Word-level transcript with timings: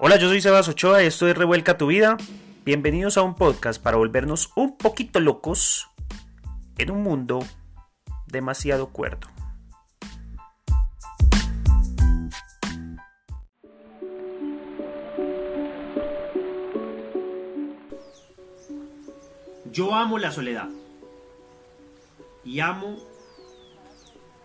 Hola, 0.00 0.16
yo 0.16 0.28
soy 0.28 0.40
Sebas 0.40 0.68
Ochoa 0.68 1.02
esto 1.02 1.26
es 1.26 1.36
Revuelca 1.36 1.76
tu 1.76 1.88
vida. 1.88 2.16
Bienvenidos 2.64 3.16
a 3.16 3.22
un 3.22 3.34
podcast 3.34 3.82
para 3.82 3.96
volvernos 3.96 4.52
un 4.54 4.76
poquito 4.76 5.18
locos 5.18 5.88
en 6.76 6.92
un 6.92 7.02
mundo 7.02 7.40
demasiado 8.28 8.90
cuerdo. 8.90 9.26
Yo 19.72 19.96
amo 19.96 20.20
la 20.20 20.30
soledad. 20.30 20.68
Y 22.44 22.60
amo 22.60 22.98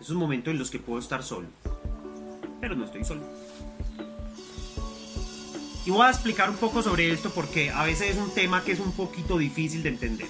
esos 0.00 0.16
momentos 0.16 0.50
en 0.50 0.58
los 0.58 0.72
que 0.72 0.80
puedo 0.80 0.98
estar 0.98 1.22
solo. 1.22 1.46
Pero 2.60 2.74
no 2.74 2.86
estoy 2.86 3.04
solo. 3.04 3.22
Y 5.86 5.90
voy 5.90 6.06
a 6.06 6.10
explicar 6.10 6.48
un 6.48 6.56
poco 6.56 6.82
sobre 6.82 7.10
esto 7.10 7.30
porque 7.30 7.70
a 7.70 7.84
veces 7.84 8.12
es 8.12 8.16
un 8.16 8.30
tema 8.32 8.64
que 8.64 8.72
es 8.72 8.80
un 8.80 8.92
poquito 8.92 9.36
difícil 9.36 9.82
de 9.82 9.90
entender. 9.90 10.26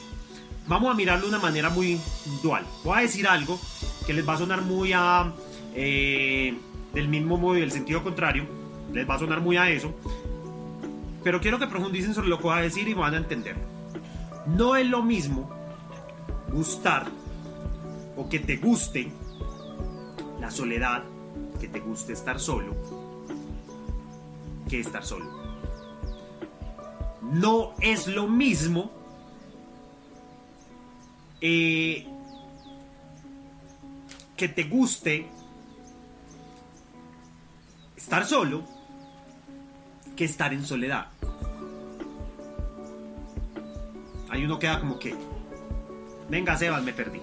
Vamos 0.67 0.91
a 0.91 0.95
mirarlo 0.95 1.25
de 1.25 1.29
una 1.29 1.39
manera 1.39 1.71
muy 1.71 2.01
dual. 2.43 2.65
Voy 2.83 2.99
a 2.99 3.03
decir 3.03 3.29
algo 3.29 3.61
que 4.07 4.13
les 4.13 4.29
va 4.29 4.35
a 4.35 4.39
sonar 4.39 4.63
muy 4.63 4.93
a... 4.93 5.33
Eh, 5.75 6.57
del 6.93 7.09
mismo 7.09 7.37
modo 7.37 7.57
y 7.57 7.61
del 7.61 7.71
sentido 7.71 8.03
contrario. 8.03 8.47
Les 8.93 9.09
va 9.09 9.15
a 9.15 9.19
sonar 9.19 9.41
muy 9.41 9.57
a 9.57 9.71
eso. 9.71 9.95
Pero 11.23 11.41
quiero 11.41 11.59
que 11.59 11.67
profundicen 11.69 12.15
sobre 12.15 12.29
lo 12.29 12.39
que 12.39 12.45
voy 12.45 12.59
a 12.59 12.63
decir 12.63 12.89
y 12.89 12.95
van 12.95 13.15
a 13.15 13.19
entender. 13.19 13.57
No 14.47 14.75
es 14.75 14.89
lo 14.89 15.03
mismo 15.03 15.51
gustar 16.53 17.07
o 18.17 18.29
que 18.29 18.41
te 18.41 18.57
guste 18.57 19.11
la 20.41 20.51
soledad, 20.51 21.05
que 21.61 21.69
te 21.69 21.81
guste 21.81 22.13
estar 22.13 22.39
solo, 22.39 22.75
que 24.69 24.81
estar 24.81 25.05
solo 25.05 25.44
no 27.35 27.75
es 27.81 28.07
lo 28.07 28.29
mismo 28.29 28.93
eh, 31.41 32.07
que 34.37 34.49
te 34.49 34.65
guste 34.65 35.27
estar 37.97 38.25
solo 38.25 38.63
que 40.17 40.25
estar 40.25 40.53
en 40.53 40.65
soledad. 40.65 41.09
Ahí 44.31 44.45
uno 44.45 44.59
queda 44.61 44.79
como 44.79 44.99
que, 44.99 45.15
venga 46.29 46.57
Sebas, 46.57 46.85
me 46.85 46.93
perdí. 46.93 47.21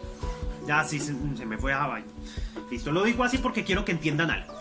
Ya 0.68 0.84
sí 0.84 1.00
se, 1.00 1.14
me 1.14 1.58
fue 1.58 1.74
a 1.74 1.88
baño. 1.88 2.06
Listo, 2.70 2.92
lo 2.92 3.04
digo 3.04 3.24
así 3.24 3.38
porque 3.38 3.64
quiero 3.64 3.86
que 3.86 3.94
entiendan 3.94 4.30
algo 4.30 4.61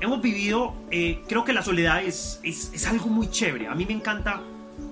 hemos 0.00 0.20
vivido, 0.20 0.74
eh, 0.90 1.22
creo 1.28 1.44
que 1.44 1.52
la 1.52 1.62
soledad 1.62 2.02
es, 2.02 2.40
es, 2.42 2.86
algo 2.86 3.06
muy 3.06 3.30
chévere. 3.30 3.68
A 3.68 3.74
mí 3.74 3.86
me 3.86 3.92
encanta 3.92 4.42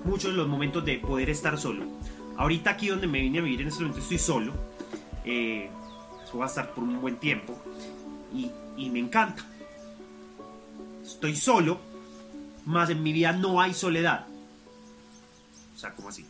mucho 0.03 0.29
los 0.31 0.47
momentos 0.47 0.83
de 0.85 0.99
poder 0.99 1.29
estar 1.29 1.57
solo. 1.57 1.85
Ahorita 2.37 2.71
aquí 2.71 2.87
donde 2.87 3.07
me 3.07 3.21
vine 3.21 3.39
a 3.39 3.41
vivir 3.41 3.61
en 3.61 3.67
este 3.67 3.81
momento 3.81 4.01
estoy 4.01 4.17
solo. 4.17 4.53
Eh, 5.23 5.69
eso 6.23 6.37
va 6.37 6.45
a 6.45 6.47
estar 6.47 6.73
por 6.73 6.83
un 6.83 6.99
buen 6.99 7.17
tiempo. 7.17 7.57
Y, 8.33 8.51
y 8.77 8.89
me 8.89 8.99
encanta. 8.99 9.45
Estoy 11.03 11.35
solo, 11.35 11.79
más 12.65 12.89
en 12.89 13.01
mi 13.03 13.13
vida 13.13 13.31
no 13.31 13.61
hay 13.61 13.73
soledad. 13.73 14.27
O 15.75 15.77
sea, 15.77 15.93
¿cómo 15.93 16.09
así? 16.09 16.25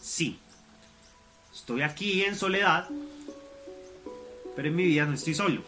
Sí. 0.00 0.38
Estoy 1.52 1.82
aquí 1.82 2.22
en 2.22 2.36
soledad, 2.36 2.88
pero 4.54 4.68
en 4.68 4.76
mi 4.76 4.84
vida 4.84 5.04
no 5.04 5.14
estoy 5.14 5.34
solo. 5.34 5.62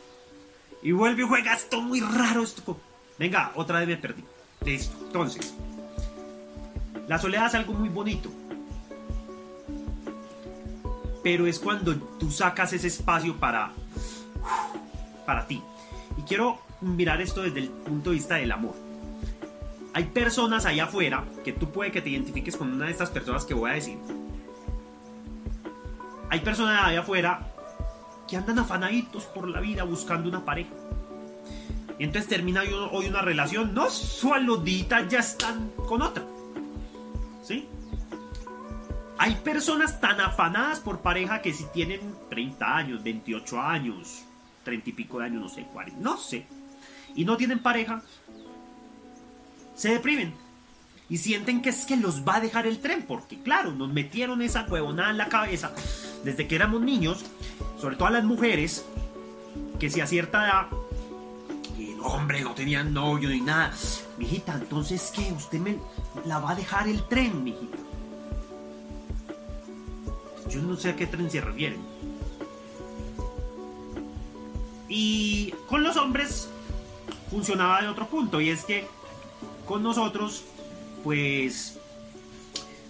Y 0.82 0.92
vuelve 0.92 1.22
y 1.22 1.26
juega 1.26 1.54
esto 1.54 1.80
muy 1.80 2.00
raro. 2.00 2.42
Esto. 2.42 2.78
Venga, 3.18 3.52
otra 3.54 3.80
vez 3.80 3.88
me 3.88 3.96
perdí. 3.96 4.24
Listo. 4.64 4.96
Entonces, 5.06 5.54
la 7.06 7.18
soledad 7.18 7.46
es 7.46 7.54
algo 7.54 7.72
muy 7.74 7.88
bonito. 7.88 8.30
Pero 11.22 11.46
es 11.46 11.58
cuando 11.58 11.94
tú 11.96 12.30
sacas 12.30 12.72
ese 12.72 12.86
espacio 12.86 13.36
para, 13.36 13.72
para 15.26 15.46
ti. 15.46 15.62
Y 16.16 16.22
quiero 16.22 16.60
mirar 16.80 17.20
esto 17.20 17.42
desde 17.42 17.60
el 17.60 17.68
punto 17.68 18.10
de 18.10 18.16
vista 18.16 18.36
del 18.36 18.52
amor. 18.52 18.74
Hay 19.92 20.04
personas 20.04 20.66
allá 20.66 20.84
afuera 20.84 21.24
que 21.44 21.52
tú 21.52 21.70
puede 21.70 21.90
que 21.90 22.00
te 22.00 22.10
identifiques 22.10 22.56
con 22.56 22.72
una 22.72 22.86
de 22.86 22.92
estas 22.92 23.10
personas 23.10 23.44
que 23.44 23.54
voy 23.54 23.70
a 23.70 23.74
decir. 23.74 23.98
Hay 26.30 26.40
personas 26.40 26.84
allá 26.84 27.00
afuera 27.00 27.49
que 28.30 28.36
andan 28.36 28.60
afanaditos 28.60 29.24
por 29.24 29.48
la 29.48 29.60
vida 29.60 29.82
buscando 29.82 30.28
una 30.28 30.44
pareja. 30.44 30.70
Y 31.98 32.04
entonces 32.04 32.28
termina 32.28 32.62
hoy 32.92 33.06
una 33.08 33.20
relación, 33.20 33.74
no 33.74 33.90
su 33.90 34.32
aludita 34.32 35.06
ya 35.08 35.18
están 35.18 35.72
con 35.88 36.00
otra. 36.00 36.24
¿Sí? 37.42 37.66
Hay 39.18 39.34
personas 39.34 40.00
tan 40.00 40.20
afanadas 40.20 40.78
por 40.78 41.00
pareja 41.00 41.42
que 41.42 41.52
si 41.52 41.64
tienen 41.64 42.00
30 42.30 42.76
años, 42.76 43.02
28 43.02 43.60
años, 43.60 44.22
30 44.62 44.88
y 44.88 44.92
pico 44.92 45.18
de 45.18 45.26
años, 45.26 45.42
no 45.42 45.48
sé, 45.48 45.64
40, 45.64 46.00
no 46.00 46.16
sé, 46.16 46.46
y 47.14 47.24
no 47.24 47.36
tienen 47.36 47.58
pareja, 47.58 48.02
se 49.74 49.90
deprimen 49.90 50.32
y 51.10 51.18
sienten 51.18 51.60
que 51.60 51.70
es 51.70 51.84
que 51.84 51.96
los 51.96 52.26
va 52.26 52.36
a 52.36 52.40
dejar 52.40 52.66
el 52.66 52.78
tren, 52.78 53.04
porque 53.06 53.42
claro, 53.42 53.72
nos 53.72 53.92
metieron 53.92 54.40
esa 54.40 54.64
huevonada 54.64 55.10
en 55.10 55.18
la 55.18 55.28
cabeza 55.28 55.72
desde 56.24 56.46
que 56.46 56.54
éramos 56.54 56.80
niños 56.80 57.24
sobre 57.80 57.96
todo 57.96 58.08
a 58.08 58.12
las 58.12 58.24
mujeres, 58.24 58.84
que 59.78 59.90
si 59.90 60.00
a 60.00 60.06
cierta 60.06 60.44
edad, 60.44 60.66
el 61.78 61.98
hombre 62.02 62.42
no 62.42 62.52
tenía 62.54 62.84
novio 62.84 63.30
ni 63.30 63.40
nada, 63.40 63.72
mijita, 64.18 64.54
entonces 64.54 65.12
¿qué? 65.14 65.32
Usted 65.32 65.58
me 65.58 65.78
la 66.26 66.38
va 66.38 66.50
a 66.50 66.54
dejar 66.54 66.88
el 66.88 67.02
tren, 67.04 67.42
mijita. 67.42 67.78
Yo 70.50 70.60
no 70.62 70.76
sé 70.76 70.90
a 70.90 70.96
qué 70.96 71.06
tren 71.06 71.30
se 71.30 71.40
refieren. 71.40 71.80
Y 74.88 75.52
con 75.68 75.82
los 75.82 75.96
hombres 75.96 76.48
funcionaba 77.30 77.80
de 77.80 77.88
otro 77.88 78.08
punto, 78.08 78.40
y 78.40 78.50
es 78.50 78.64
que 78.64 78.86
con 79.64 79.82
nosotros, 79.82 80.44
pues, 81.04 81.78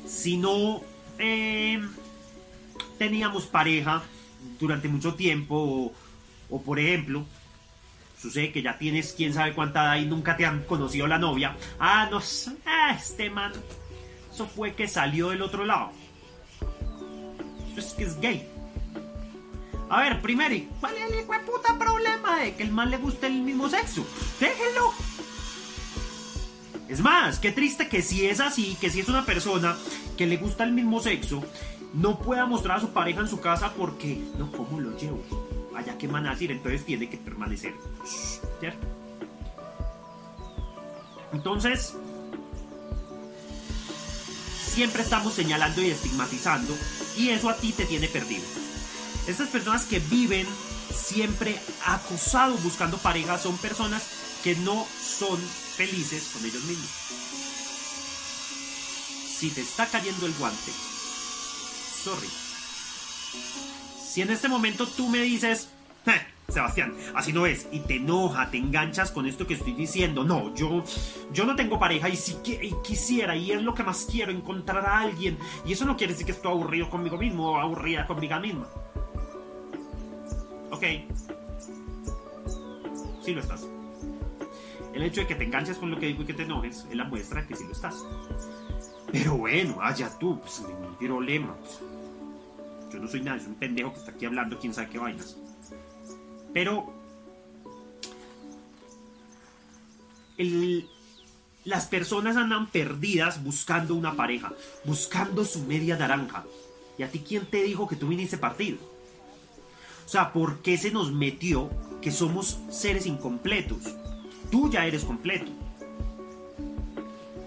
si 0.06 0.38
no 0.38 0.80
eh, 1.18 1.78
teníamos 2.98 3.44
pareja, 3.44 4.02
durante 4.58 4.88
mucho 4.88 5.14
tiempo 5.14 5.92
o, 6.48 6.62
por 6.62 6.78
ejemplo, 6.78 7.24
sucede 8.20 8.52
que 8.52 8.62
ya 8.62 8.78
tienes 8.78 9.14
quién 9.16 9.32
sabe 9.32 9.54
cuánta 9.54 9.82
edad 9.82 10.02
y 10.02 10.06
nunca 10.06 10.36
te 10.36 10.44
han 10.44 10.64
conocido 10.64 11.06
la 11.06 11.18
novia. 11.18 11.56
Ah, 11.78 12.08
no, 12.10 12.20
ah, 12.66 12.96
este 12.98 13.30
man, 13.30 13.52
eso 14.32 14.46
fue 14.46 14.74
que 14.74 14.88
salió 14.88 15.30
del 15.30 15.42
otro 15.42 15.64
lado. 15.64 15.92
Eso 17.72 17.80
es 17.80 17.94
que 17.94 18.04
es 18.04 18.20
gay. 18.20 18.46
A 19.88 20.02
ver, 20.02 20.20
primero, 20.20 20.54
¿cuál 20.78 20.96
es 20.96 21.12
el 21.12 21.24
puta 21.44 21.76
problema 21.78 22.40
de 22.40 22.54
que 22.54 22.62
el 22.62 22.70
man 22.70 22.90
le 22.90 22.98
guste 22.98 23.26
el 23.26 23.40
mismo 23.40 23.68
sexo? 23.68 24.06
Déjenlo. 24.38 24.92
Es 26.88 27.00
más, 27.00 27.38
qué 27.38 27.52
triste 27.52 27.88
que 27.88 28.02
si 28.02 28.26
es 28.26 28.40
así, 28.40 28.76
que 28.80 28.90
si 28.90 29.00
es 29.00 29.08
una 29.08 29.24
persona 29.24 29.76
que 30.16 30.26
le 30.26 30.36
gusta 30.36 30.64
el 30.64 30.72
mismo 30.72 31.00
sexo 31.00 31.42
no 31.94 32.18
pueda 32.18 32.46
mostrar 32.46 32.78
a 32.78 32.80
su 32.80 32.90
pareja 32.90 33.20
en 33.20 33.28
su 33.28 33.40
casa 33.40 33.72
porque, 33.76 34.22
no, 34.38 34.50
¿cómo 34.52 34.80
lo 34.80 34.96
llevo? 34.96 35.22
Allá 35.76 35.96
que 35.98 36.06
van 36.06 36.26
a 36.26 36.36
entonces 36.38 36.84
tiene 36.84 37.08
que 37.08 37.16
permanecer. 37.16 37.74
¿Cierto? 38.60 38.86
Entonces, 41.32 41.94
siempre 44.80 45.02
estamos 45.02 45.34
señalando 45.34 45.82
y 45.82 45.90
estigmatizando 45.90 46.74
y 47.16 47.30
eso 47.30 47.48
a 47.48 47.56
ti 47.56 47.72
te 47.72 47.84
tiene 47.84 48.08
perdido. 48.08 48.44
Estas 49.26 49.48
personas 49.48 49.84
que 49.84 50.00
viven 50.00 50.46
siempre 50.94 51.58
acosados 51.86 52.62
buscando 52.62 52.98
pareja 52.98 53.38
son 53.38 53.56
personas 53.58 54.02
que 54.42 54.56
no 54.56 54.86
son 55.02 55.38
felices 55.76 56.30
con 56.32 56.44
ellos 56.44 56.62
mismos. 56.64 56.90
Si 59.38 59.50
te 59.50 59.60
está 59.60 59.86
cayendo 59.86 60.26
el 60.26 60.34
guante, 60.34 60.72
sorry. 62.02 62.28
Si 64.02 64.22
en 64.22 64.30
este 64.30 64.48
momento 64.48 64.86
tú 64.86 65.08
me 65.08 65.18
dices, 65.22 65.70
Sebastián, 66.48 66.94
así 67.14 67.32
no 67.32 67.46
es, 67.46 67.68
y 67.70 67.80
te 67.80 67.96
enoja, 67.96 68.50
te 68.50 68.58
enganchas 68.58 69.10
con 69.10 69.26
esto 69.26 69.46
que 69.46 69.54
estoy 69.54 69.72
diciendo, 69.72 70.24
no, 70.24 70.54
yo, 70.54 70.82
yo 71.32 71.44
no 71.44 71.54
tengo 71.54 71.78
pareja 71.78 72.08
y 72.08 72.16
si 72.16 72.34
que, 72.42 72.74
quisiera, 72.82 73.36
y 73.36 73.52
es 73.52 73.62
lo 73.62 73.74
que 73.74 73.82
más 73.82 74.08
quiero, 74.10 74.32
encontrar 74.32 74.84
a 74.84 75.00
alguien, 75.00 75.38
y 75.64 75.72
eso 75.72 75.84
no 75.84 75.96
quiere 75.96 76.12
decir 76.12 76.26
que 76.26 76.32
estoy 76.32 76.50
aburrido 76.50 76.90
conmigo 76.90 77.16
mismo 77.16 77.52
o 77.52 77.56
aburrida 77.58 78.06
conmigo 78.06 78.40
misma. 78.40 78.66
Ok. 80.70 80.84
Sí 83.24 83.34
lo 83.34 83.40
estás. 83.40 83.66
El 84.92 85.02
hecho 85.02 85.20
de 85.20 85.26
que 85.26 85.34
te 85.34 85.44
enganches 85.44 85.78
con 85.78 85.90
lo 85.90 85.98
que 85.98 86.06
digo 86.06 86.22
y 86.22 86.26
que 86.26 86.34
te 86.34 86.42
enojes 86.42 86.86
es 86.90 86.96
la 86.96 87.04
muestra 87.04 87.42
de 87.42 87.48
que 87.48 87.54
sí 87.54 87.64
lo 87.64 87.72
estás. 87.72 87.94
Pero 89.12 89.36
bueno, 89.36 89.78
allá 89.80 90.10
tú, 90.18 90.40
pues 90.40 90.62
hay 91.00 91.06
problema. 91.06 91.54
Pues. 91.56 91.89
Yo 92.92 92.98
no 92.98 93.08
soy 93.08 93.20
nada, 93.22 93.38
es 93.38 93.46
un 93.46 93.54
pendejo 93.54 93.92
que 93.92 93.98
está 94.00 94.12
aquí 94.12 94.26
hablando 94.26 94.58
quién 94.58 94.74
sabe 94.74 94.88
qué 94.88 94.98
vainas. 94.98 95.36
Pero 96.52 96.92
las 101.64 101.86
personas 101.86 102.36
andan 102.36 102.66
perdidas 102.66 103.44
buscando 103.44 103.94
una 103.94 104.16
pareja, 104.16 104.52
buscando 104.84 105.44
su 105.44 105.60
media 105.60 105.96
naranja. 105.96 106.44
¿Y 106.98 107.02
a 107.02 107.10
ti 107.10 107.20
quién 107.20 107.46
te 107.46 107.62
dijo 107.62 107.86
que 107.86 107.96
tú 107.96 108.08
viniste 108.08 108.38
partido? 108.38 108.78
O 110.06 110.08
sea, 110.08 110.32
¿por 110.32 110.60
qué 110.62 110.76
se 110.76 110.90
nos 110.90 111.12
metió 111.12 111.70
que 112.00 112.10
somos 112.10 112.58
seres 112.70 113.06
incompletos? 113.06 113.78
Tú 114.50 114.70
ya 114.70 114.86
eres 114.86 115.04
completo. 115.04 115.50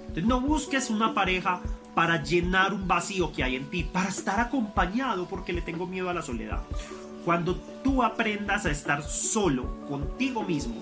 Entonces 0.07 0.25
no 0.25 0.39
busques 0.39 0.89
una 0.89 1.13
pareja 1.13 1.61
para 1.95 2.23
llenar 2.23 2.73
un 2.73 2.87
vacío 2.87 3.31
que 3.31 3.43
hay 3.43 3.55
en 3.55 3.69
ti, 3.69 3.83
para 3.83 4.09
estar 4.09 4.39
acompañado 4.39 5.27
porque 5.27 5.53
le 5.53 5.61
tengo 5.61 5.85
miedo 5.85 6.09
a 6.09 6.13
la 6.13 6.21
soledad. 6.21 6.61
Cuando 7.23 7.55
tú 7.83 8.03
aprendas 8.03 8.65
a 8.65 8.71
estar 8.71 9.03
solo 9.03 9.85
contigo 9.87 10.43
mismo, 10.43 10.81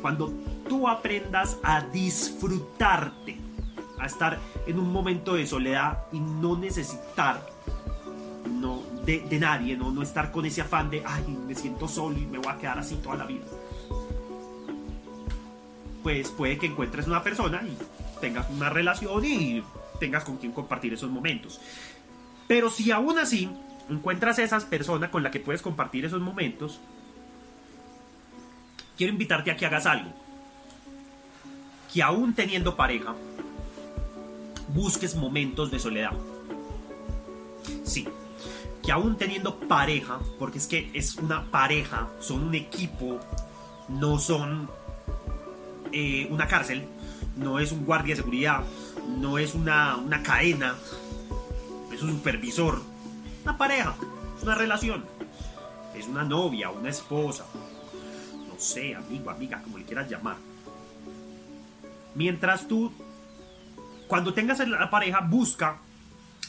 cuando 0.00 0.32
tú 0.68 0.88
aprendas 0.88 1.58
a 1.62 1.80
disfrutarte, 1.80 3.38
a 3.98 4.06
estar 4.06 4.38
en 4.66 4.78
un 4.78 4.92
momento 4.92 5.34
de 5.34 5.46
soledad 5.46 6.04
y 6.12 6.18
no 6.18 6.56
necesitar 6.56 7.44
no, 8.50 8.82
de, 9.04 9.38
nadie, 9.38 9.76
¿no? 9.76 9.90
no 9.90 10.02
estar 10.02 10.32
con 10.32 10.44
ese 10.44 10.60
afán 10.60 10.90
de, 10.90 11.02
ay, 11.04 11.24
me 11.46 11.54
siento 11.54 11.86
solo 11.88 12.18
y 12.18 12.26
me 12.26 12.38
voy 12.38 12.52
a 12.52 12.58
quedar 12.58 12.78
así 12.78 12.96
toda 12.96 13.16
la 13.16 13.26
vida. 13.26 13.44
Pues 16.02 16.30
puede 16.30 16.58
que 16.58 16.66
encuentres 16.66 17.06
una 17.06 17.22
persona 17.22 17.62
y 17.62 17.76
tengas 18.20 18.50
una 18.50 18.70
relación 18.70 19.24
y 19.24 19.62
tengas 20.02 20.24
con 20.24 20.36
quien 20.36 20.50
compartir 20.50 20.92
esos 20.92 21.08
momentos. 21.08 21.60
Pero 22.48 22.70
si 22.70 22.90
aún 22.90 23.20
así 23.20 23.48
encuentras 23.88 24.36
a 24.40 24.42
esas 24.42 24.64
personas 24.64 25.10
con 25.10 25.22
las 25.22 25.30
que 25.30 25.38
puedes 25.38 25.62
compartir 25.62 26.04
esos 26.04 26.20
momentos, 26.20 26.80
quiero 28.96 29.12
invitarte 29.12 29.52
a 29.52 29.56
que 29.56 29.64
hagas 29.64 29.86
algo. 29.86 30.10
Que 31.94 32.02
aún 32.02 32.34
teniendo 32.34 32.74
pareja, 32.74 33.14
busques 34.74 35.14
momentos 35.14 35.70
de 35.70 35.78
soledad. 35.78 36.14
Sí, 37.84 38.08
que 38.82 38.90
aún 38.90 39.16
teniendo 39.16 39.56
pareja, 39.60 40.18
porque 40.36 40.58
es 40.58 40.66
que 40.66 40.90
es 40.94 41.14
una 41.14 41.44
pareja, 41.44 42.08
son 42.18 42.48
un 42.48 42.56
equipo, 42.56 43.20
no 43.88 44.18
son 44.18 44.68
eh, 45.92 46.26
una 46.28 46.48
cárcel, 46.48 46.88
no 47.36 47.60
es 47.60 47.70
un 47.70 47.84
guardia 47.84 48.16
de 48.16 48.22
seguridad, 48.22 48.64
no 49.18 49.38
es 49.38 49.54
una, 49.54 49.96
una 49.96 50.22
cadena, 50.22 50.76
es 51.92 52.02
un 52.02 52.12
supervisor, 52.12 52.82
una 53.44 53.56
pareja, 53.56 53.94
es 54.36 54.42
una 54.42 54.54
relación, 54.54 55.04
es 55.96 56.06
una 56.06 56.24
novia, 56.24 56.70
una 56.70 56.90
esposa, 56.90 57.44
no 58.48 58.58
sé, 58.58 58.94
amigo, 58.94 59.30
amiga, 59.30 59.60
como 59.62 59.78
le 59.78 59.84
quieras 59.84 60.08
llamar. 60.08 60.36
Mientras 62.14 62.68
tú, 62.68 62.92
cuando 64.06 64.34
tengas 64.34 64.66
la 64.66 64.90
pareja, 64.90 65.20
busca, 65.20 65.78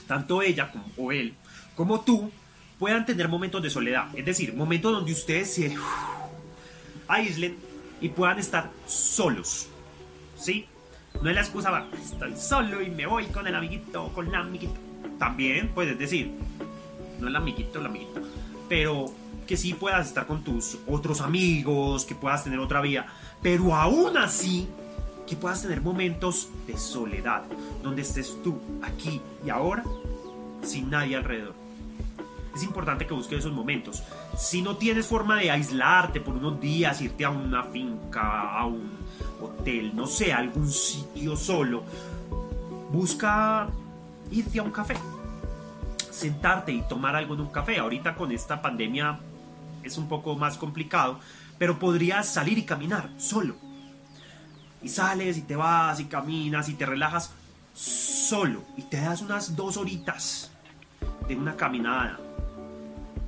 tanto 0.07 0.42
ella 0.42 0.71
como, 0.71 0.86
o 0.98 1.12
él, 1.12 1.33
como 1.75 2.01
tú, 2.01 2.31
puedan 2.80 3.06
tener 3.06 3.30
momentos 3.30 3.62
de 3.62 3.69
soledad. 3.69 4.07
Es 4.13 4.25
decir, 4.25 4.54
momentos 4.54 4.92
donde 4.92 5.13
ustedes 5.13 5.54
se 5.54 5.75
aíslen 7.07 7.57
y 8.01 8.10
puedan 8.10 8.39
estar 8.39 8.69
solos. 8.86 9.68
¿Sí? 10.38 10.68
No 11.21 11.30
es 11.30 11.36
la 11.36 11.42
excusa, 11.42 11.71
va, 11.71 11.88
estoy 12.01 12.36
solo 12.36 12.81
y 12.81 12.89
me 12.89 13.06
voy 13.06 13.25
con 13.27 13.48
el 13.48 13.56
amiguito 13.56 14.06
o 14.06 14.13
con 14.13 14.31
la 14.31 14.39
amiguita. 14.39 14.80
También 15.18 15.69
puedes 15.69 15.98
decir, 15.98 16.31
no 17.19 17.27
el 17.27 17.36
amiguito, 17.36 17.80
la 17.80 17.88
amiguita, 17.88 18.21
pero 18.68 19.06
que 19.48 19.57
sí 19.57 19.74
puedas 19.74 20.07
estar 20.07 20.25
con 20.25 20.44
tus 20.44 20.77
otros 20.88 21.21
amigos, 21.21 22.06
que 22.06 22.15
puedas 22.15 22.44
tener 22.44 22.60
otra 22.60 22.81
vida, 22.81 23.07
pero 23.42 23.75
aún 23.75 24.18
así 24.18 24.68
que 25.27 25.36
puedas 25.36 25.62
tener 25.62 25.81
momentos 25.81 26.50
de 26.68 26.77
soledad, 26.77 27.44
donde 27.81 28.01
estés 28.01 28.42
tú, 28.44 28.60
aquí 28.81 29.21
y 29.45 29.50
ahora, 29.50 29.83
sin 30.63 30.89
nadie 30.89 31.15
alrededor. 31.15 31.56
Es 32.56 32.63
importante 32.63 33.07
que 33.07 33.13
busques 33.13 33.39
esos 33.39 33.54
momentos. 33.54 34.04
Si 34.35 34.62
no 34.62 34.77
tienes 34.77 35.06
forma 35.06 35.39
de 35.39 35.51
aislarte 35.51 36.19
por 36.19 36.35
unos 36.35 36.59
días, 36.59 37.01
irte 37.01 37.24
a 37.24 37.30
una 37.30 37.63
finca, 37.63 38.57
a 38.57 38.65
un 38.65 38.91
hotel, 39.41 39.95
no 39.95 40.07
sé, 40.07 40.33
algún 40.33 40.69
sitio 40.69 41.35
solo, 41.35 41.83
busca 42.91 43.68
irte 44.31 44.59
a 44.59 44.63
un 44.63 44.71
café, 44.71 44.95
sentarte 46.09 46.71
y 46.71 46.81
tomar 46.81 47.15
algo 47.15 47.35
en 47.35 47.41
un 47.41 47.50
café. 47.50 47.77
Ahorita 47.77 48.15
con 48.15 48.31
esta 48.31 48.62
pandemia 48.62 49.19
es 49.83 49.97
un 49.97 50.07
poco 50.07 50.36
más 50.36 50.57
complicado, 50.57 51.19
pero 51.57 51.77
podrías 51.77 52.27
salir 52.27 52.57
y 52.57 52.63
caminar 52.63 53.09
solo. 53.18 53.56
Y 54.81 54.89
sales 54.89 55.38
y 55.38 55.41
te 55.41 55.56
vas 55.56 56.00
y 56.00 56.06
caminas 56.06 56.69
y 56.69 56.74
te 56.74 56.86
relajas 56.86 57.31
solo 57.74 58.63
y 58.77 58.81
te 58.83 58.97
das 58.97 59.21
unas 59.21 59.56
dos 59.56 59.77
horitas 59.77 60.51
de 61.27 61.36
una 61.36 61.56
caminada. 61.56 62.19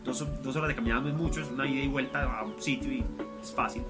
Dos, 0.05 0.25
dos 0.43 0.55
horas 0.55 0.69
de 0.69 0.75
caminada 0.75 1.01
no 1.01 1.09
es 1.09 1.15
mucho, 1.15 1.41
es 1.41 1.49
una 1.49 1.67
ida 1.67 1.83
y 1.83 1.87
vuelta 1.87 2.23
a 2.23 2.43
un 2.43 2.61
sitio 2.61 2.91
y 2.91 3.03
es 3.41 3.51
fácil 3.51 3.81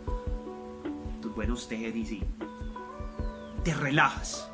buenos 1.35 1.67
tenis 1.67 2.11
y 2.11 2.23
te 3.63 3.73
relajas. 3.73 4.49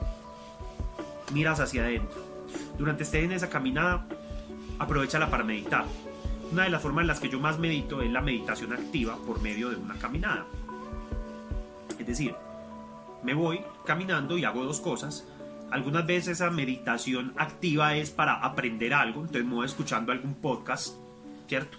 Miras 1.32 1.60
hacia 1.60 1.84
adentro. 1.84 2.26
Durante 2.78 3.04
esté 3.04 3.24
en 3.24 3.32
esa 3.32 3.50
caminada, 3.50 4.08
aprovechala 4.80 5.30
para 5.30 5.44
meditar. 5.44 5.86
Una 6.52 6.64
de 6.64 6.70
las 6.70 6.82
formas 6.82 7.04
en 7.04 7.08
las 7.08 7.20
que 7.20 7.30
yo 7.30 7.40
más 7.40 7.60
medito 7.60 8.02
es 8.02 8.12
la 8.12 8.22
meditación 8.22 8.74
activa 8.74 9.16
por 9.26 9.42
medio 9.42 9.70
de 9.70 9.78
una 9.78 9.96
caminada. 9.96 10.46
Es 11.98 12.06
decir, 12.06 12.36
me 13.24 13.34
voy 13.34 13.62
caminando 13.86 14.38
y 14.38 14.44
hago 14.44 14.66
dos 14.66 14.82
cosas. 14.82 15.26
Algunas 15.70 16.06
veces 16.06 16.42
esa 16.42 16.50
meditación 16.50 17.34
activa 17.38 17.96
es 17.96 18.10
para 18.12 18.34
aprender 18.44 18.94
algo, 18.94 19.22
entonces 19.22 19.46
me 19.46 19.54
voy 19.54 19.66
escuchando 19.66 20.12
algún 20.12 20.36
podcast, 20.36 20.96
¿cierto? 21.52 21.78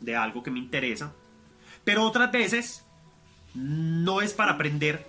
De 0.00 0.14
algo 0.14 0.44
que 0.44 0.52
me 0.52 0.60
interesa. 0.60 1.12
Pero 1.82 2.04
otras 2.04 2.30
veces 2.30 2.84
no 3.52 4.20
es 4.20 4.32
para 4.32 4.52
aprender 4.52 5.04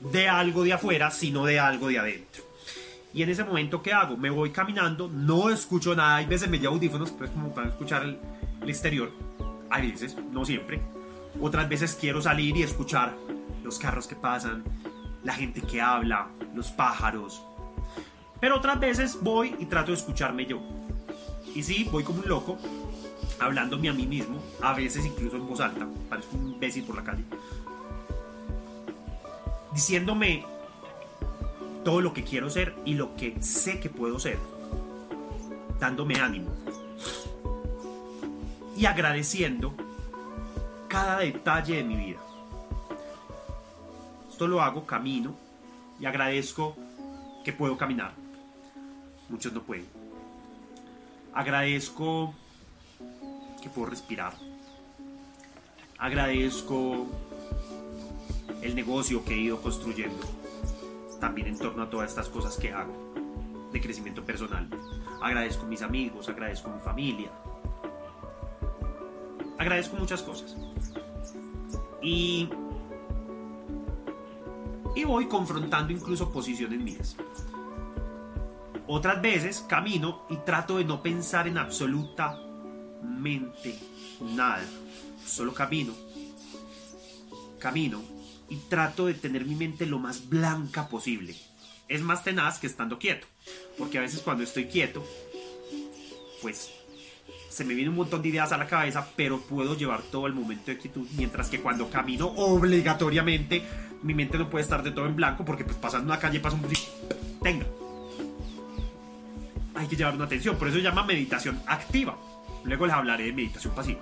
de 0.00 0.28
algo 0.28 0.64
de 0.64 0.72
afuera, 0.72 1.12
sino 1.12 1.44
de 1.44 1.60
algo 1.60 1.86
de 1.86 2.00
adentro. 2.00 2.42
Y 3.14 3.22
en 3.22 3.30
ese 3.30 3.44
momento, 3.44 3.82
¿qué 3.82 3.92
hago? 3.92 4.16
Me 4.16 4.30
voy 4.30 4.50
caminando, 4.50 5.06
no 5.06 5.48
escucho 5.48 5.94
nada, 5.94 6.16
hay 6.16 6.26
veces 6.26 6.50
me 6.50 6.58
llevo 6.58 6.74
audífonos 6.74 7.12
pues, 7.12 7.30
como 7.30 7.54
para 7.54 7.68
escuchar 7.68 8.02
el, 8.02 8.18
exterior, 8.68 9.12
hay 9.70 9.92
veces, 9.92 10.16
no 10.32 10.44
siempre. 10.44 10.80
Otras 11.40 11.68
veces 11.68 11.96
quiero 12.00 12.20
salir 12.20 12.56
y 12.56 12.64
escuchar 12.64 13.14
los 13.62 13.78
carros 13.78 14.08
que 14.08 14.16
pasan, 14.16 14.64
la 15.22 15.34
gente 15.34 15.60
que 15.60 15.80
habla, 15.80 16.26
los 16.52 16.72
pájaros. 16.72 17.40
Pero 18.40 18.56
otras 18.56 18.80
veces 18.80 19.16
voy 19.22 19.54
y 19.60 19.66
trato 19.66 19.92
de 19.92 19.98
escucharme 19.98 20.46
yo. 20.46 20.60
Y 21.54 21.62
sí, 21.62 21.88
voy 21.92 22.02
como 22.02 22.22
un 22.22 22.28
loco, 22.28 22.58
hablándome 23.38 23.88
a 23.88 23.92
mí 23.92 24.06
mismo, 24.06 24.38
a 24.62 24.72
veces 24.74 25.04
incluso 25.04 25.36
en 25.36 25.46
voz 25.46 25.60
alta, 25.60 25.86
parezco 26.08 26.36
un 26.36 26.52
imbécil 26.52 26.84
por 26.84 26.96
la 26.96 27.04
calle 27.04 27.24
diciéndome 29.76 30.42
todo 31.84 32.00
lo 32.00 32.14
que 32.14 32.24
quiero 32.24 32.48
ser 32.48 32.74
y 32.86 32.94
lo 32.94 33.14
que 33.14 33.36
sé 33.42 33.78
que 33.78 33.90
puedo 33.90 34.18
ser, 34.18 34.38
dándome 35.78 36.18
ánimo 36.18 36.50
y 38.74 38.86
agradeciendo 38.86 39.74
cada 40.88 41.18
detalle 41.18 41.76
de 41.76 41.84
mi 41.84 41.94
vida. 41.94 42.20
Esto 44.30 44.48
lo 44.48 44.62
hago 44.62 44.86
camino 44.86 45.36
y 46.00 46.06
agradezco 46.06 46.74
que 47.44 47.52
puedo 47.52 47.76
caminar. 47.76 48.12
Muchos 49.28 49.52
no 49.52 49.60
pueden. 49.60 49.86
Agradezco 51.34 52.34
que 53.66 53.74
puedo 53.74 53.90
respirar. 53.90 54.32
Agradezco 55.98 57.06
el 58.62 58.76
negocio 58.76 59.24
que 59.24 59.34
he 59.34 59.38
ido 59.38 59.60
construyendo, 59.60 60.20
también 61.20 61.48
en 61.48 61.58
torno 61.58 61.82
a 61.82 61.90
todas 61.90 62.10
estas 62.10 62.28
cosas 62.28 62.56
que 62.56 62.72
hago 62.72 62.94
de 63.72 63.80
crecimiento 63.80 64.24
personal. 64.24 64.68
Agradezco 65.20 65.66
mis 65.66 65.82
amigos, 65.82 66.28
agradezco 66.28 66.70
mi 66.70 66.80
familia, 66.80 67.30
agradezco 69.58 69.96
muchas 69.96 70.22
cosas. 70.22 70.56
Y, 72.00 72.48
y 74.94 75.04
voy 75.04 75.26
confrontando 75.26 75.92
incluso 75.92 76.30
posiciones 76.30 76.78
mías. 76.78 77.16
Otras 78.86 79.20
veces 79.20 79.64
camino 79.68 80.22
y 80.30 80.36
trato 80.36 80.76
de 80.78 80.84
no 80.84 81.02
pensar 81.02 81.48
en 81.48 81.58
absolutamente 83.26 83.74
nada. 84.34 84.64
Solo 85.26 85.52
camino. 85.52 85.92
Camino 87.58 88.02
y 88.48 88.56
trato 88.68 89.06
de 89.06 89.14
tener 89.14 89.44
mi 89.44 89.56
mente 89.56 89.86
lo 89.86 89.98
más 89.98 90.28
blanca 90.28 90.88
posible. 90.88 91.34
Es 91.88 92.00
más 92.02 92.22
tenaz 92.22 92.58
que 92.58 92.66
estando 92.66 92.98
quieto, 92.98 93.26
porque 93.78 93.98
a 93.98 94.00
veces 94.00 94.20
cuando 94.20 94.44
estoy 94.44 94.66
quieto, 94.66 95.04
pues 96.42 96.70
se 97.48 97.64
me 97.64 97.74
viene 97.74 97.90
un 97.90 97.96
montón 97.96 98.22
de 98.22 98.28
ideas 98.28 98.52
a 98.52 98.58
la 98.58 98.66
cabeza, 98.66 99.08
pero 99.16 99.40
puedo 99.40 99.76
llevar 99.76 100.02
todo 100.02 100.26
el 100.26 100.34
momento 100.34 100.70
de 100.70 100.78
quietud, 100.78 101.06
mientras 101.16 101.48
que 101.48 101.60
cuando 101.60 101.88
camino 101.90 102.26
obligatoriamente 102.36 103.62
mi 104.02 104.14
mente 104.14 104.36
no 104.36 104.50
puede 104.50 104.62
estar 104.62 104.82
de 104.82 104.90
todo 104.90 105.06
en 105.06 105.16
blanco 105.16 105.44
porque 105.44 105.64
pues 105.64 105.76
pasando 105.76 106.12
una 106.12 106.20
calle 106.20 106.38
pasa 106.38 106.56
un 106.56 106.68
tenga. 107.42 107.66
Hay 109.74 109.88
que 109.88 109.96
llevar 109.96 110.14
una 110.14 110.24
atención, 110.24 110.56
por 110.56 110.68
eso 110.68 110.76
se 110.76 110.82
llama 110.82 111.04
meditación 111.04 111.60
activa. 111.66 112.16
Luego 112.66 112.86
les 112.86 112.94
hablaré 112.94 113.24
de 113.26 113.32
meditación 113.32 113.74
pasiva. 113.74 114.00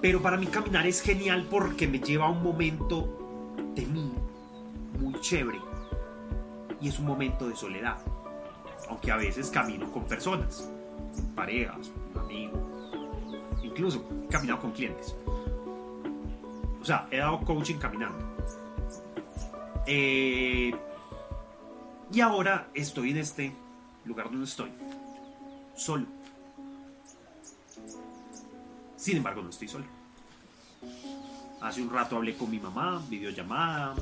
Pero 0.00 0.22
para 0.22 0.36
mí 0.36 0.46
caminar 0.46 0.86
es 0.86 1.02
genial 1.02 1.46
porque 1.50 1.88
me 1.88 1.98
lleva 1.98 2.26
a 2.26 2.30
un 2.30 2.42
momento 2.42 3.58
de 3.74 3.84
mí 3.86 4.12
muy 5.00 5.20
chévere. 5.20 5.58
Y 6.80 6.88
es 6.88 6.98
un 7.00 7.06
momento 7.06 7.48
de 7.48 7.56
soledad. 7.56 7.98
Aunque 8.88 9.10
a 9.10 9.16
veces 9.16 9.50
camino 9.50 9.90
con 9.90 10.04
personas, 10.04 10.70
parejas, 11.34 11.90
amigos. 12.16 12.60
Incluso 13.62 14.08
he 14.24 14.32
caminado 14.32 14.60
con 14.60 14.70
clientes. 14.70 15.16
O 16.80 16.84
sea, 16.84 17.08
he 17.10 17.16
dado 17.16 17.40
coaching 17.40 17.78
caminando. 17.78 18.18
Eh, 19.86 20.72
y 22.12 22.20
ahora 22.20 22.68
estoy 22.74 23.10
en 23.10 23.16
este 23.18 23.52
lugar 24.04 24.30
donde 24.30 24.44
estoy. 24.44 24.70
Solo. 25.78 26.06
Sin 28.96 29.16
embargo, 29.16 29.42
no 29.42 29.50
estoy 29.50 29.68
solo. 29.68 29.84
Hace 31.60 31.80
un 31.80 31.88
rato 31.88 32.16
hablé 32.16 32.36
con 32.36 32.50
mi 32.50 32.58
mamá, 32.58 33.00
videollamada. 33.08 33.94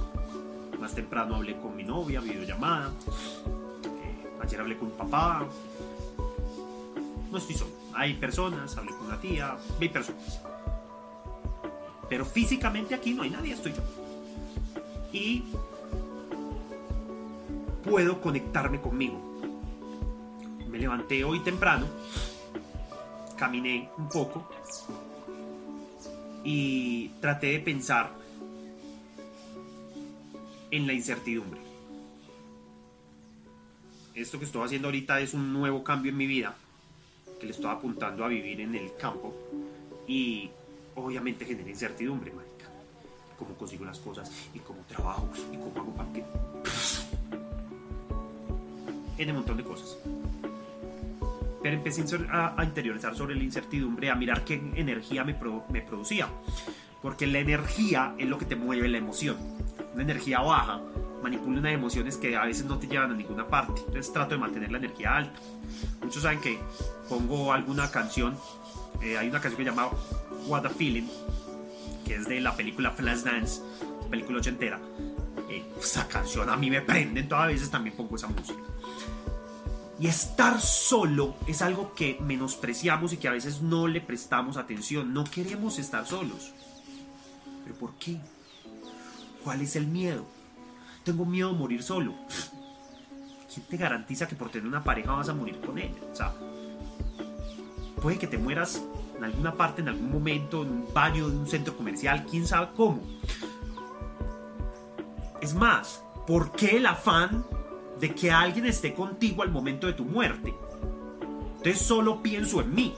Más 0.81 0.95
temprano 0.95 1.37
hablé 1.37 1.59
con 1.61 1.77
mi 1.77 1.85
novia, 1.85 2.21
videollamada. 2.21 2.93
Eh, 3.85 4.43
ayer 4.43 4.61
hablé 4.61 4.79
con 4.79 4.91
papá. 4.93 5.47
No 7.31 7.37
estoy 7.37 7.57
solo. 7.57 7.73
Hay 7.95 8.15
personas, 8.15 8.75
hablé 8.77 8.93
con 8.93 9.09
la 9.09 9.21
tía, 9.21 9.57
hay 9.79 9.89
personas. 9.91 10.41
Pero 12.09 12.25
físicamente 12.25 12.95
aquí 12.95 13.13
no 13.13 13.23
hay 13.23 13.31
nadie, 13.31 13.53
estoy 13.53 13.75
yo. 13.75 13.83
Y 15.13 15.45
puedo 17.85 18.21
conectarme 18.23 18.81
conmigo. 18.81 19.36
Me 20.77 20.83
levanté 20.83 21.25
hoy 21.25 21.41
temprano, 21.41 21.87
caminé 23.35 23.89
un 23.97 24.11
poco 24.11 24.47
y 26.45 27.09
traté 27.19 27.47
de 27.53 27.61
pensar 27.61 28.13
en 30.71 30.87
la 30.87 30.93
incertidumbre. 30.93 31.59
Esto 34.15 34.39
que 34.39 34.45
estoy 34.45 34.67
haciendo 34.67 34.89
ahorita 34.89 35.19
es 35.21 35.33
un 35.33 35.51
nuevo 35.51 35.83
cambio 35.83 36.11
en 36.11 36.19
mi 36.19 36.27
vida, 36.27 36.55
que 37.41 37.47
le 37.47 37.53
estoy 37.53 37.71
apuntando 37.71 38.23
a 38.23 38.29
vivir 38.29 38.61
en 38.61 38.75
el 38.75 38.95
campo 38.97 39.35
y 40.07 40.51
obviamente 40.95 41.47
genera 41.47 41.71
incertidumbre, 41.71 42.35
marica. 42.35 42.67
Cómo 43.39 43.55
consigo 43.55 43.87
las 43.87 43.99
cosas 43.99 44.31
y 44.53 44.59
cómo 44.59 44.83
trabajo 44.87 45.27
y 45.51 45.57
cómo 45.57 45.81
hago 45.81 46.13
que... 46.13 46.23
En 49.17 49.31
un 49.31 49.37
montón 49.37 49.57
de 49.57 49.65
cosas. 49.65 49.97
Pero 51.67 51.79
empecé 51.79 52.05
a, 52.31 52.63
interiorizar 52.63 53.17
sobre 53.17 53.35
la 53.35 53.43
incertidumbre, 53.43 54.09
a 54.09 54.15
mirar 54.15 54.45
qué 54.45 54.55
energía 54.77 55.25
me, 55.25 55.37
me 55.69 55.83
producía. 55.83 56.29
Porque 57.03 57.27
la 57.27 57.41
energía 57.41 58.15
es 58.19 58.29
lo 58.29 58.39
que 58.39 58.45
te 58.45 58.55
mueve 58.55 58.89
la 58.89 58.99
emoción. 58.99 59.37
Una 59.93 60.05
energía 60.05 60.39
baja 60.39 60.81
manipula 61.25 61.59
unas 61.59 61.73
emociones 61.73 62.19
que 62.19 62.37
a 62.37 62.45
veces 62.45 62.67
no 62.67 62.79
te 62.79 62.87
llevan 62.87 63.11
a 63.11 63.15
ninguna 63.15 63.49
parte. 63.49 63.81
Entonces 63.81 64.13
trato 64.13 64.37
de 64.37 64.41
mantener 64.41 64.71
la 64.71 64.79
energía 64.79 65.17
alta. 65.17 65.41
Muchos 66.05 66.23
saben 66.23 66.41
que 66.41 66.57
pongo 67.09 67.53
alguna 67.53 67.91
canción. 67.91 68.39
Eh, 69.03 69.19
hay 69.19 69.29
una 69.29 69.41
canción 69.41 69.57
que 69.57 69.69
se 69.69 69.71
llama 69.77 69.91
What 70.47 70.67
a 70.67 70.71
Feeling, 70.71 71.09
que 72.05 72.15
es 72.15 72.29
de 72.29 72.41
la 72.41 72.55
película 72.55 72.93
Flashdance, 72.93 73.61
película 74.09 74.39
ochentera. 74.39 74.79
Eh, 75.51 75.65
esa 75.81 76.07
canción 76.07 76.49
a 76.49 76.57
mí 76.57 76.71
me 76.71 76.81
prende, 76.81 77.25
todas 77.25 77.49
veces 77.49 77.73
también 77.73 77.97
pongo 77.97 78.15
esa 78.15 78.29
música. 78.29 78.63
Y 79.99 80.09
estar 80.09 80.61
solo 80.61 81.37
es 81.47 81.63
algo 81.63 81.95
que 81.95 82.19
menospreciamos 82.21 83.13
y 83.13 83.17
que 83.17 83.29
a 83.29 83.33
veces 83.33 83.63
no 83.63 83.87
le 83.87 84.01
prestamos 84.01 84.57
atención. 84.57 85.15
No 85.15 85.25
queremos 85.25 85.79
estar 85.79 86.07
solos. 86.07 86.53
¿Pero 87.65 87.77
por 87.77 87.95
qué? 87.95 88.19
¿Cuál 89.43 89.63
es 89.63 89.75
el 89.77 89.87
miedo? 89.87 90.27
Tengo 91.03 91.25
miedo 91.25 91.51
a 91.51 91.55
morir 91.55 91.83
solo. 91.83 92.15
¿Quién 93.53 93.67
te 93.67 93.77
garantiza 93.79 94.29
que 94.29 94.37
por 94.37 94.51
tener 94.51 94.69
una 94.69 94.85
pareja 94.85 95.13
vas 95.13 95.31
a 95.31 95.35
morir 95.35 95.61
con 95.61 95.79
ella? 95.79 95.97
O 96.13 96.15
sea, 96.15 96.35
puede 98.03 98.19
que 98.19 98.27
te 98.27 98.37
mueras 98.37 98.83
en 99.17 99.25
alguna 99.25 99.55
parte, 99.55 99.81
en 99.81 99.89
algún 99.89 100.13
momento, 100.13 100.63
en 100.63 100.73
un 100.73 100.93
baño 100.93 101.29
de 101.29 101.37
un 101.37 101.47
centro 101.47 101.77
comercial, 101.77 102.27
quién 102.31 102.47
sabe 102.47 102.69
cómo. 102.77 103.03
Es 105.41 105.55
más, 105.55 106.03
¿por 106.27 106.53
qué 106.53 106.77
el 106.77 106.87
afán 106.87 107.47
de 108.01 108.15
que 108.15 108.31
alguien 108.31 108.67
esté 108.67 108.95
contigo 108.95 109.43
al 109.43 109.51
momento 109.51 109.87
de 109.87 109.95
tu 109.95 110.05
muerte. 110.05 110.55
Entonces 111.57 111.81
solo 111.81 112.23
pienso 112.23 112.61
en 112.61 112.75
mí. 112.75 112.95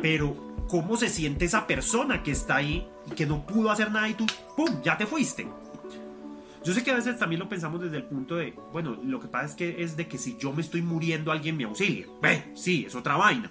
Pero, 0.00 0.36
¿cómo 0.68 0.96
se 0.96 1.08
siente 1.08 1.44
esa 1.44 1.66
persona 1.66 2.22
que 2.22 2.32
está 2.32 2.56
ahí 2.56 2.86
y 3.10 3.14
que 3.14 3.26
no 3.26 3.46
pudo 3.46 3.70
hacer 3.70 3.90
nada 3.90 4.08
y 4.08 4.14
tú, 4.14 4.26
¡pum!, 4.56 4.82
ya 4.82 4.98
te 4.98 5.06
fuiste? 5.06 5.46
Yo 6.64 6.72
sé 6.72 6.84
que 6.84 6.92
a 6.92 6.96
veces 6.96 7.18
también 7.18 7.40
lo 7.40 7.48
pensamos 7.48 7.80
desde 7.80 7.96
el 7.96 8.04
punto 8.04 8.36
de, 8.36 8.54
bueno, 8.72 8.96
lo 9.04 9.18
que 9.18 9.26
pasa 9.26 9.46
es 9.46 9.54
que 9.54 9.82
es 9.82 9.96
de 9.96 10.06
que 10.06 10.18
si 10.18 10.36
yo 10.38 10.52
me 10.52 10.62
estoy 10.62 10.82
muriendo 10.82 11.32
alguien 11.32 11.56
me 11.56 11.64
auxilia. 11.64 12.06
Ve, 12.20 12.52
sí, 12.54 12.84
es 12.86 12.94
otra 12.94 13.16
vaina. 13.16 13.50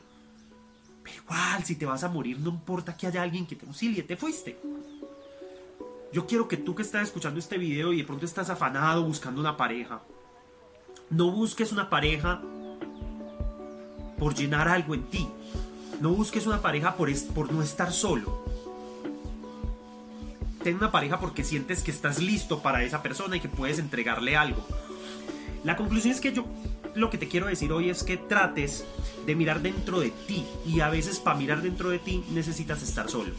Pero 1.03 1.17
igual, 1.17 1.63
si 1.63 1.75
te 1.75 1.85
vas 1.85 2.03
a 2.03 2.09
morir, 2.09 2.39
no 2.39 2.49
importa 2.49 2.95
que 2.95 3.07
haya 3.07 3.21
alguien 3.21 3.45
que 3.45 3.55
te 3.55 3.65
auxilie, 3.65 4.03
te 4.03 4.15
fuiste. 4.15 4.57
Yo 6.13 6.27
quiero 6.27 6.47
que 6.47 6.57
tú 6.57 6.75
que 6.75 6.81
estás 6.81 7.03
escuchando 7.03 7.39
este 7.39 7.57
video 7.57 7.93
y 7.93 7.97
de 7.97 8.03
pronto 8.03 8.25
estás 8.25 8.49
afanado 8.49 9.03
buscando 9.03 9.39
una 9.39 9.55
pareja, 9.55 10.01
no 11.09 11.31
busques 11.31 11.71
una 11.71 11.89
pareja 11.89 12.41
por 14.17 14.35
llenar 14.35 14.67
algo 14.67 14.93
en 14.93 15.03
ti. 15.05 15.27
No 15.99 16.09
busques 16.09 16.47
una 16.47 16.61
pareja 16.61 16.95
por, 16.95 17.09
por 17.33 17.51
no 17.51 17.61
estar 17.61 17.91
solo. 17.91 18.43
Ten 20.63 20.75
una 20.75 20.91
pareja 20.91 21.19
porque 21.19 21.43
sientes 21.43 21.81
que 21.83 21.91
estás 21.91 22.19
listo 22.19 22.61
para 22.61 22.83
esa 22.83 23.01
persona 23.01 23.37
y 23.37 23.39
que 23.39 23.49
puedes 23.49 23.79
entregarle 23.79 24.35
algo. 24.35 24.65
La 25.63 25.75
conclusión 25.75 26.13
es 26.13 26.21
que 26.21 26.33
yo 26.33 26.45
lo 26.93 27.09
que 27.09 27.17
te 27.17 27.27
quiero 27.27 27.47
decir 27.47 27.71
hoy 27.71 27.89
es 27.89 28.03
que 28.03 28.17
trates 28.17 28.83
de 29.25 29.35
mirar 29.35 29.61
dentro 29.61 29.99
de 29.99 30.11
ti 30.27 30.45
y 30.65 30.81
a 30.81 30.89
veces 30.89 31.19
para 31.19 31.37
mirar 31.37 31.61
dentro 31.61 31.89
de 31.89 31.99
ti 31.99 32.23
necesitas 32.31 32.81
estar 32.81 33.09
solo. 33.09 33.33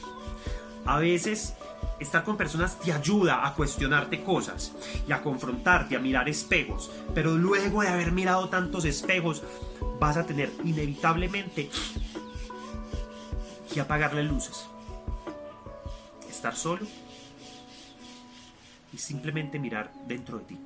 A 0.84 0.98
veces 0.98 1.54
estar 2.02 2.24
con 2.24 2.36
personas 2.36 2.78
te 2.78 2.92
ayuda 2.92 3.46
a 3.46 3.54
cuestionarte 3.54 4.22
cosas 4.22 4.72
y 5.06 5.12
a 5.12 5.22
confrontarte, 5.22 5.96
a 5.96 6.00
mirar 6.00 6.28
espejos. 6.28 6.90
Pero 7.14 7.36
luego 7.36 7.82
de 7.82 7.88
haber 7.88 8.12
mirado 8.12 8.48
tantos 8.48 8.84
espejos, 8.84 9.42
vas 9.98 10.16
a 10.16 10.26
tener 10.26 10.52
inevitablemente 10.64 11.70
que 13.72 13.80
apagarle 13.80 14.22
luces. 14.22 14.66
Estar 16.28 16.56
solo 16.56 16.86
y 18.92 18.98
simplemente 18.98 19.58
mirar 19.58 19.90
dentro 20.06 20.38
de 20.38 20.44
ti. 20.44 20.58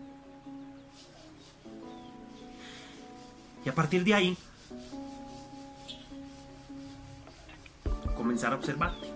Y 3.64 3.68
a 3.68 3.74
partir 3.74 4.04
de 4.04 4.14
ahí, 4.14 4.36
comenzar 8.16 8.52
a 8.52 8.56
observarte 8.56 9.06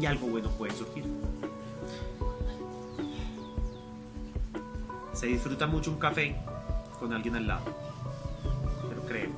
y 0.00 0.06
algo 0.06 0.28
bueno 0.28 0.50
puede 0.50 0.72
surgir. 0.74 1.04
Se 5.12 5.26
disfruta 5.26 5.66
mucho 5.66 5.90
un 5.90 5.98
café 5.98 6.36
con 6.98 7.12
alguien 7.12 7.36
al 7.36 7.46
lado, 7.46 7.64
pero 8.88 9.02
creo. 9.02 9.30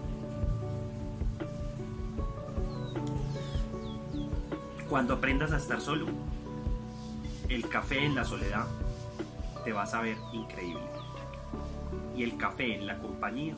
Cuando 4.88 5.14
aprendas 5.14 5.52
a 5.52 5.56
estar 5.56 5.80
solo, 5.80 6.06
el 7.48 7.68
café 7.68 8.04
en 8.04 8.14
la 8.14 8.24
soledad 8.24 8.66
te 9.64 9.72
va 9.72 9.84
a 9.84 9.86
saber 9.86 10.16
increíble. 10.32 10.82
Y 12.16 12.24
el 12.24 12.36
café 12.36 12.74
en 12.74 12.86
la 12.86 12.98
compañía 12.98 13.54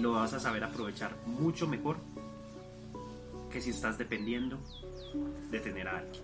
lo 0.00 0.12
vas 0.12 0.32
a 0.32 0.40
saber 0.40 0.64
aprovechar 0.64 1.14
mucho 1.26 1.66
mejor 1.68 1.96
que 3.50 3.60
si 3.60 3.70
estás 3.70 3.98
dependiendo 3.98 4.58
detener 5.50 5.88
a 5.88 5.98
alguien. 5.98 6.22